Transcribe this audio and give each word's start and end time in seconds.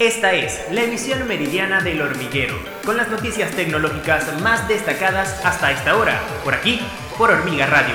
Esta 0.00 0.32
es 0.32 0.58
la 0.72 0.84
emisión 0.84 1.28
meridiana 1.28 1.82
del 1.82 2.00
hormiguero, 2.00 2.54
con 2.86 2.96
las 2.96 3.10
noticias 3.10 3.54
tecnológicas 3.54 4.40
más 4.40 4.66
destacadas 4.66 5.44
hasta 5.44 5.72
esta 5.72 5.94
hora, 5.98 6.18
por 6.42 6.54
aquí, 6.54 6.80
por 7.18 7.30
Hormiga 7.30 7.66
Radio. 7.66 7.92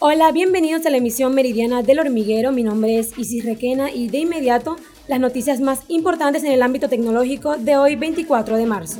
Hola, 0.00 0.32
bienvenidos 0.32 0.84
a 0.86 0.90
la 0.90 0.96
emisión 0.96 1.36
meridiana 1.36 1.84
del 1.84 2.00
hormiguero. 2.00 2.50
Mi 2.50 2.64
nombre 2.64 2.98
es 2.98 3.16
Isis 3.16 3.44
Requena 3.44 3.92
y 3.92 4.08
de 4.08 4.18
inmediato 4.18 4.76
las 5.06 5.20
noticias 5.20 5.60
más 5.60 5.82
importantes 5.86 6.42
en 6.42 6.50
el 6.50 6.62
ámbito 6.62 6.88
tecnológico 6.88 7.58
de 7.58 7.76
hoy 7.76 7.94
24 7.94 8.56
de 8.56 8.66
marzo. 8.66 8.98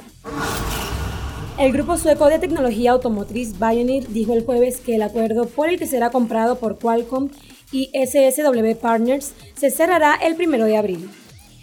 El 1.59 1.73
grupo 1.73 1.97
sueco 1.97 2.29
de 2.29 2.39
tecnología 2.39 2.93
automotriz 2.93 3.59
Bionir 3.59 4.07
dijo 4.07 4.35
el 4.35 4.45
jueves 4.45 4.77
que 4.77 4.95
el 4.95 5.03
acuerdo 5.03 5.47
por 5.47 5.69
el 5.69 5.81
que 5.81 5.87
será 5.89 6.11
comprado 6.11 6.61
por 6.61 6.79
Qualcomm 6.79 7.31
y 7.77 7.91
SSW 7.93 8.75
Partners 8.81 9.33
se 9.55 9.71
cerrará 9.71 10.15
el 10.15 10.35
1 10.41 10.65
de 10.65 10.79
abril. 10.79 11.11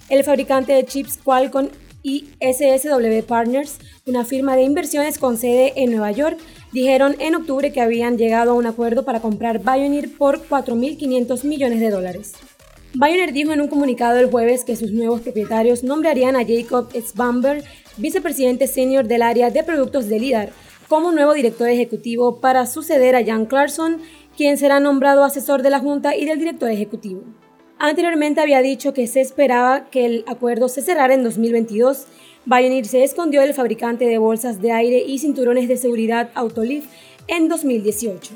El 0.09 0.23
fabricante 0.23 0.71
de 0.73 0.85
chips 0.85 1.17
Qualcomm 1.17 1.69
y 2.03 2.27
SSW 2.39 3.23
Partners, 3.25 3.79
una 4.05 4.23
firma 4.23 4.55
de 4.55 4.61
inversiones 4.61 5.17
con 5.17 5.37
sede 5.37 5.73
en 5.75 5.89
Nueva 5.89 6.11
York, 6.11 6.37
dijeron 6.71 7.15
en 7.17 7.33
octubre 7.33 7.73
que 7.73 7.81
habían 7.81 8.19
llegado 8.19 8.51
a 8.51 8.53
un 8.53 8.67
acuerdo 8.67 9.05
para 9.05 9.21
comprar 9.21 9.63
Bionir 9.63 10.15
por 10.15 10.47
4.500 10.47 11.45
millones 11.45 11.79
de 11.79 11.89
dólares. 11.89 12.33
Bionir 12.93 13.33
dijo 13.33 13.51
en 13.51 13.61
un 13.61 13.67
comunicado 13.67 14.19
el 14.19 14.29
jueves 14.29 14.63
que 14.63 14.75
sus 14.75 14.91
nuevos 14.91 15.21
propietarios 15.21 15.83
nombrarían 15.83 16.35
a 16.35 16.45
Jacob 16.45 16.91
Sbamber, 16.93 17.63
vicepresidente 17.97 18.67
senior 18.67 19.07
del 19.07 19.23
área 19.23 19.49
de 19.49 19.63
productos 19.63 20.09
de 20.09 20.19
LIDAR, 20.19 20.49
como 20.93 21.11
nuevo 21.11 21.33
director 21.33 21.69
ejecutivo 21.69 22.39
para 22.39 22.67
suceder 22.67 23.15
a 23.15 23.25
Jan 23.25 23.47
Clarkson 23.47 23.97
quien 24.37 24.59
será 24.59 24.79
nombrado 24.79 25.23
asesor 25.23 25.63
de 25.63 25.71
la 25.71 25.79
Junta 25.79 26.15
y 26.15 26.25
del 26.25 26.37
director 26.37 26.69
ejecutivo. 26.69 27.23
Anteriormente 27.79 28.41
había 28.41 28.61
dicho 28.61 28.93
que 28.93 29.07
se 29.07 29.19
esperaba 29.19 29.89
que 29.89 30.05
el 30.05 30.23
acuerdo 30.27 30.69
se 30.69 30.83
cerrara 30.83 31.15
en 31.15 31.23
2022. 31.23 32.05
Bionir 32.45 32.85
se 32.85 33.03
escondió 33.03 33.41
del 33.41 33.55
fabricante 33.55 34.05
de 34.05 34.19
bolsas 34.19 34.61
de 34.61 34.71
aire 34.71 34.99
y 34.99 35.17
cinturones 35.17 35.67
de 35.67 35.77
seguridad 35.77 36.29
Autoliv 36.35 36.83
en 37.25 37.49
2018. 37.49 38.35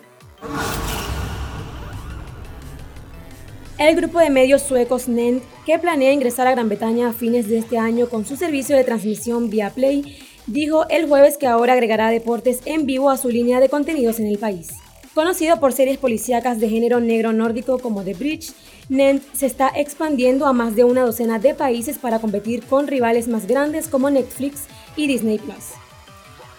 El 3.77 3.95
grupo 3.95 4.17
de 4.17 4.31
medios 4.31 4.64
suecos 4.64 5.08
NENT, 5.08 5.44
que 5.67 5.77
planea 5.77 6.11
ingresar 6.11 6.47
a 6.47 6.52
Gran 6.53 6.69
Bretaña 6.69 7.09
a 7.09 7.14
fines 7.14 7.47
de 7.47 7.59
este 7.59 7.77
año 7.77 8.09
con 8.09 8.25
su 8.25 8.36
servicio 8.36 8.75
de 8.75 8.83
transmisión 8.83 9.52
vía 9.52 9.69
Play, 9.69 10.17
dijo 10.48 10.88
el 10.90 11.08
jueves 11.08 11.38
que 11.38 11.48
ahora 11.48 11.73
agregará 11.73 12.09
deportes 12.09 12.62
en 12.66 12.86
vivo 12.86 13.09
a 13.09 13.17
su 13.17 13.30
línea 13.30 13.59
de 13.59 13.70
contenidos 13.70 14.20
en 14.20 14.28
el 14.28 14.38
país. 14.38 14.70
Conocido 15.14 15.59
por 15.59 15.73
series 15.73 15.98
policíacas 15.98 16.59
de 16.59 16.70
género 16.70 17.00
negro 17.00 17.34
nórdico 17.34 17.80
como 17.80 18.04
The 18.04 18.14
Bridge, 18.14 18.54
Nent 18.88 19.23
se 19.34 19.45
está 19.45 19.72
expandiendo 19.76 20.45
a 20.45 20.54
más 20.54 20.76
de 20.76 20.84
una 20.84 21.02
docena 21.02 21.39
de 21.39 21.54
países 21.54 21.98
para 21.98 22.20
competir 22.20 22.64
con 22.64 22.88
rivales 22.88 23.28
más 23.28 23.48
grandes 23.48 23.88
como 23.88 24.09
Netflix 24.09 24.64
y 24.95 25.08
Disney 25.08 25.39
Plus. 25.39 25.73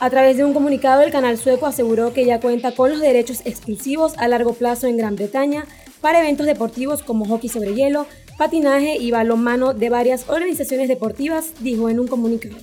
A 0.01 0.11
través 0.11 0.37
de 0.37 0.45
un 0.45 0.53
comunicado, 0.53 1.03
el 1.03 1.11
canal 1.11 1.39
sueco 1.39 1.67
aseguró 1.67 2.13
que 2.13 2.25
ya 2.25 2.41
cuenta 2.41 2.73
con 2.73 2.91
los 2.91 3.01
derechos 3.01 3.43
exclusivos 3.45 4.17
a 4.19 4.29
largo 4.29 4.53
plazo 4.53 4.87
en 4.87 4.97
Gran 4.97 5.17
Bretaña 5.17 5.67
para 6.01 6.21
eventos 6.21 6.47
deportivos 6.47 7.03
como 7.03 7.25
hockey 7.25 7.49
sobre 7.49 7.75
hielo, 7.75 8.07
patinaje 8.37 8.97
y 8.97 9.11
balonmano 9.11 9.73
de 9.75 9.89
varias 9.89 10.29
organizaciones 10.29 10.89
deportivas, 10.89 11.53
dijo 11.61 11.89
en 11.89 11.99
un 11.99 12.07
comunicado. 12.07 12.57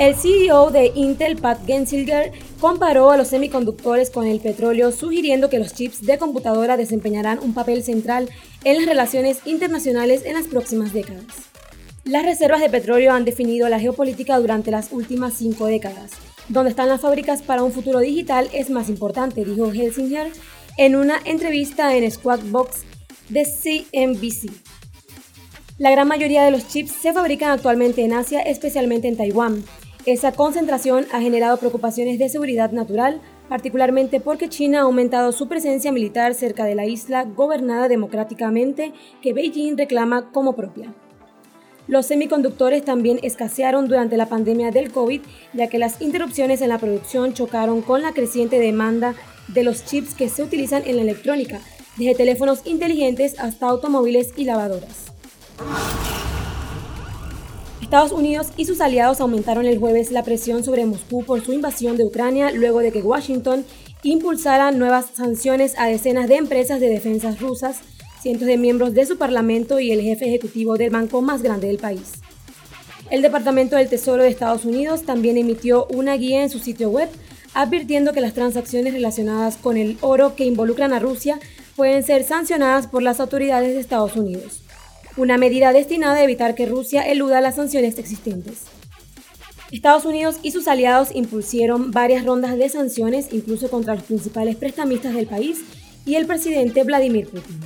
El 0.00 0.14
CEO 0.16 0.70
de 0.70 0.92
Intel, 0.94 1.36
Pat 1.36 1.66
Gensilger, 1.66 2.32
comparó 2.58 3.10
a 3.10 3.18
los 3.18 3.28
semiconductores 3.28 4.08
con 4.08 4.26
el 4.26 4.40
petróleo, 4.40 4.92
sugiriendo 4.92 5.50
que 5.50 5.58
los 5.58 5.74
chips 5.74 6.06
de 6.06 6.16
computadora 6.16 6.78
desempeñarán 6.78 7.38
un 7.38 7.52
papel 7.52 7.82
central 7.82 8.30
en 8.64 8.76
las 8.76 8.86
relaciones 8.86 9.40
internacionales 9.44 10.24
en 10.24 10.32
las 10.32 10.46
próximas 10.46 10.94
décadas. 10.94 11.26
Las 12.04 12.24
reservas 12.24 12.62
de 12.62 12.70
petróleo 12.70 13.12
han 13.12 13.26
definido 13.26 13.68
la 13.68 13.78
geopolítica 13.78 14.38
durante 14.38 14.70
las 14.70 14.90
últimas 14.90 15.34
cinco 15.34 15.66
décadas. 15.66 16.12
Donde 16.48 16.70
están 16.70 16.88
las 16.88 17.02
fábricas 17.02 17.42
para 17.42 17.62
un 17.62 17.70
futuro 17.70 17.98
digital 17.98 18.48
es 18.54 18.70
más 18.70 18.88
importante, 18.88 19.44
dijo 19.44 19.70
Helsinger 19.70 20.32
en 20.78 20.96
una 20.96 21.20
entrevista 21.26 21.94
en 21.94 22.10
Squawk 22.10 22.42
Box 22.50 22.84
de 23.28 23.44
CNBC. 23.44 24.79
La 25.80 25.90
gran 25.90 26.08
mayoría 26.08 26.44
de 26.44 26.50
los 26.50 26.68
chips 26.68 26.92
se 26.92 27.14
fabrican 27.14 27.52
actualmente 27.52 28.04
en 28.04 28.12
Asia, 28.12 28.42
especialmente 28.42 29.08
en 29.08 29.16
Taiwán. 29.16 29.64
Esa 30.04 30.32
concentración 30.32 31.06
ha 31.10 31.22
generado 31.22 31.56
preocupaciones 31.56 32.18
de 32.18 32.28
seguridad 32.28 32.70
natural, 32.70 33.22
particularmente 33.48 34.20
porque 34.20 34.50
China 34.50 34.80
ha 34.80 34.82
aumentado 34.82 35.32
su 35.32 35.48
presencia 35.48 35.90
militar 35.90 36.34
cerca 36.34 36.66
de 36.66 36.74
la 36.74 36.84
isla 36.84 37.24
gobernada 37.24 37.88
democráticamente 37.88 38.92
que 39.22 39.32
Beijing 39.32 39.78
reclama 39.78 40.30
como 40.32 40.54
propia. 40.54 40.92
Los 41.88 42.04
semiconductores 42.04 42.84
también 42.84 43.18
escasearon 43.22 43.88
durante 43.88 44.18
la 44.18 44.26
pandemia 44.26 44.72
del 44.72 44.92
COVID, 44.92 45.22
ya 45.54 45.68
que 45.68 45.78
las 45.78 46.02
interrupciones 46.02 46.60
en 46.60 46.68
la 46.68 46.78
producción 46.78 47.32
chocaron 47.32 47.80
con 47.80 48.02
la 48.02 48.12
creciente 48.12 48.58
demanda 48.58 49.14
de 49.48 49.64
los 49.64 49.86
chips 49.86 50.12
que 50.12 50.28
se 50.28 50.42
utilizan 50.42 50.82
en 50.84 50.96
la 50.96 51.02
electrónica, 51.02 51.58
desde 51.96 52.16
teléfonos 52.16 52.66
inteligentes 52.66 53.40
hasta 53.40 53.66
automóviles 53.66 54.34
y 54.36 54.44
lavadoras. 54.44 55.09
Estados 57.90 58.12
Unidos 58.12 58.52
y 58.56 58.66
sus 58.66 58.80
aliados 58.80 59.20
aumentaron 59.20 59.66
el 59.66 59.80
jueves 59.80 60.12
la 60.12 60.22
presión 60.22 60.62
sobre 60.62 60.86
Moscú 60.86 61.24
por 61.24 61.44
su 61.44 61.52
invasión 61.52 61.96
de 61.96 62.04
Ucrania 62.04 62.52
luego 62.52 62.78
de 62.78 62.92
que 62.92 63.02
Washington 63.02 63.64
impulsara 64.04 64.70
nuevas 64.70 65.06
sanciones 65.12 65.76
a 65.76 65.86
decenas 65.86 66.28
de 66.28 66.36
empresas 66.36 66.78
de 66.78 66.88
defensa 66.88 67.34
rusas, 67.40 67.78
cientos 68.22 68.46
de 68.46 68.58
miembros 68.58 68.94
de 68.94 69.06
su 69.06 69.18
parlamento 69.18 69.80
y 69.80 69.90
el 69.90 70.02
jefe 70.02 70.26
ejecutivo 70.26 70.76
del 70.76 70.90
banco 70.90 71.20
más 71.20 71.42
grande 71.42 71.66
del 71.66 71.78
país. 71.78 72.12
El 73.10 73.22
Departamento 73.22 73.74
del 73.74 73.88
Tesoro 73.88 74.22
de 74.22 74.28
Estados 74.28 74.64
Unidos 74.64 75.02
también 75.02 75.36
emitió 75.36 75.86
una 75.86 76.14
guía 76.14 76.44
en 76.44 76.50
su 76.50 76.60
sitio 76.60 76.90
web 76.90 77.08
advirtiendo 77.54 78.12
que 78.12 78.20
las 78.20 78.34
transacciones 78.34 78.94
relacionadas 78.94 79.56
con 79.56 79.76
el 79.76 79.98
oro 80.00 80.36
que 80.36 80.44
involucran 80.44 80.92
a 80.92 81.00
Rusia 81.00 81.40
pueden 81.74 82.04
ser 82.04 82.22
sancionadas 82.22 82.86
por 82.86 83.02
las 83.02 83.18
autoridades 83.18 83.74
de 83.74 83.80
Estados 83.80 84.14
Unidos 84.14 84.62
una 85.16 85.38
medida 85.38 85.72
destinada 85.72 86.16
a 86.16 86.24
evitar 86.24 86.54
que 86.54 86.66
Rusia 86.66 87.02
eluda 87.02 87.40
las 87.40 87.56
sanciones 87.56 87.98
existentes. 87.98 88.62
Estados 89.70 90.04
Unidos 90.04 90.38
y 90.42 90.50
sus 90.50 90.66
aliados 90.66 91.10
impusieron 91.14 91.92
varias 91.92 92.24
rondas 92.24 92.56
de 92.56 92.68
sanciones, 92.68 93.28
incluso 93.32 93.70
contra 93.70 93.94
los 93.94 94.02
principales 94.02 94.56
prestamistas 94.56 95.14
del 95.14 95.26
país 95.26 95.60
y 96.04 96.16
el 96.16 96.26
presidente 96.26 96.82
Vladimir 96.82 97.28
Putin. 97.28 97.60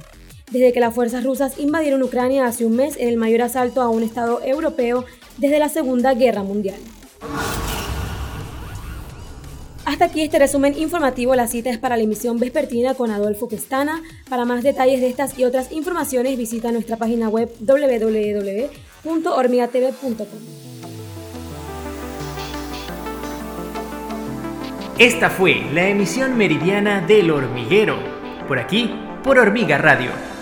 Desde 0.51 0.73
que 0.73 0.81
las 0.81 0.95
fuerzas 0.95 1.25
rusas 1.25 1.59
invadieron 1.59 2.03
Ucrania 2.03 2.47
hace 2.47 2.67
un 2.67 2.77
mes 2.77 2.97
en 2.97 3.09
el 3.09 3.17
mayor 3.17 3.43
asalto 3.43 3.81
a 3.81 3.89
un 3.89 4.03
Estado 4.03 4.43
europeo 4.45 5.05
desde 5.39 5.59
la 5.59 5.69
Segunda 5.69 6.13
Guerra 6.15 6.43
Mundial. 6.43 6.79
Hasta 9.95 10.07
aquí 10.07 10.23
este 10.23 10.41
resumen 10.41 10.77
informativo. 10.77 11.37
La 11.37 11.47
cita 11.47 11.71
es 11.71 11.79
para 11.79 11.97
la 11.97 12.03
emisión 12.03 12.41
vespertina 12.41 12.95
con 12.95 13.13
Adolfo 13.13 13.49
Questana. 13.49 14.03
Para 14.29 14.45
más 14.45 14.65
detalles 14.65 15.01
de 15.01 15.07
estas 15.07 15.39
y 15.39 15.45
otras 15.45 15.71
informaciones 15.71 16.37
visita 16.37 16.73
nuestra 16.73 16.97
página 16.97 17.29
web 17.29 17.49
www.hormigatv.com. 17.61 20.27
Esta 24.99 25.31
fue 25.31 25.63
la 25.73 25.89
emisión 25.89 26.37
meridiana 26.37 27.01
del 27.01 27.31
hormiguero. 27.31 27.97
Por 28.49 28.59
aquí, 28.59 28.91
por 29.23 29.39
Hormiga 29.39 29.79
Radio 29.79 30.34